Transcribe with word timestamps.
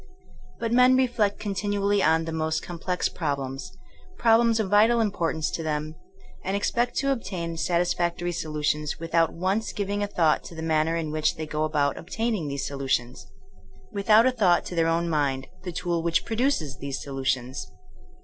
But 0.59 0.71
men 0.71 0.97
reflect 0.97 1.39
continually 1.39 2.01
on 2.01 2.25
the 2.25 2.31
most 2.31 2.63
complex 2.63 3.07
problems— 3.07 3.71
^problems 4.19 4.59
of 4.59 4.67
vital 4.71 4.97
impor 4.97 5.31
tance 5.31 5.51
to 5.51 5.61
them— 5.61 5.93
^and 6.43 6.55
expect 6.55 6.95
to 6.97 7.11
obtain 7.11 7.55
satisfac 7.55 8.17
tory 8.17 8.31
solutions, 8.31 8.97
without 8.99 9.31
once 9.31 9.71
giving 9.71 10.01
a 10.01 10.07
thought 10.07 10.43
to 10.45 10.55
the 10.55 10.63
manner 10.63 10.95
in 10.95 11.11
which 11.11 11.35
they 11.35 11.45
go 11.45 11.65
about 11.65 11.99
obtaining 11.99 12.47
those 12.47 12.65
solutions; 12.65 13.27
without 13.91 14.25
a 14.25 14.31
thought 14.31 14.65
to 14.65 14.73
their 14.73 14.87
own 14.87 15.07
mind, 15.07 15.45
the 15.61 15.71
tool 15.71 16.01
which 16.01 16.25
produces 16.25 16.79
those 16.79 16.99
solutions. 16.99 17.71